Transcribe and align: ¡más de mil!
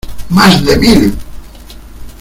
¡más 0.29 0.65
de 0.65 0.77
mil! 0.79 1.15